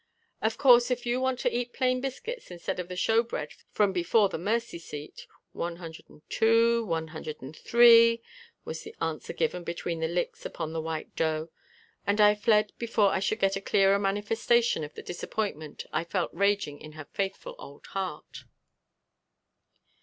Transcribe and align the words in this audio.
"Of 0.41 0.57
course, 0.57 0.89
if 0.89 1.05
you 1.05 1.21
want 1.21 1.37
to 1.41 1.55
eat 1.55 1.73
plain 1.73 2.01
biscuits 2.01 2.49
instead 2.49 2.79
of 2.79 2.87
the 2.87 2.95
showbread 2.95 3.51
from 3.69 3.93
before 3.93 4.29
the 4.29 4.39
mercy 4.39 4.79
seat 4.79 5.27
one 5.51 5.75
hundred 5.75 6.09
and 6.09 6.23
two, 6.27 6.83
one 6.83 7.09
hundred 7.09 7.39
and 7.39 7.55
three" 7.55 8.23
was 8.65 8.81
the 8.81 8.95
answer 8.99 9.31
given 9.31 9.63
between 9.63 9.99
the 9.99 10.07
licks 10.07 10.43
upon 10.43 10.73
the 10.73 10.81
white 10.81 11.15
dough, 11.15 11.51
and 12.07 12.19
I 12.19 12.33
fled 12.33 12.71
before 12.79 13.11
I 13.11 13.19
should 13.19 13.37
get 13.39 13.55
a 13.55 13.61
clearer 13.61 13.99
manifestation 13.99 14.83
of 14.83 14.95
the 14.95 15.03
disappointment 15.03 15.85
I 15.93 16.03
felt 16.03 16.33
raging 16.33 16.79
in 16.81 16.93
her 16.93 17.05
faithful 17.05 17.53
old 17.59 17.85
heart. 17.85 18.45